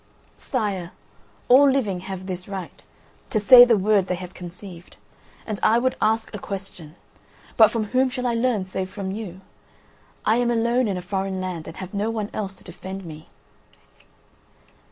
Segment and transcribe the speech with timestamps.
[0.39, 0.93] "Sire,
[1.47, 2.83] all living have this right:
[3.29, 4.97] to say the word they have conceived.
[5.45, 6.95] And I would ask a question,
[7.55, 9.41] but from whom shall I learn save from you?
[10.25, 13.29] I am alone in a foreign land, and have no one else to defend me."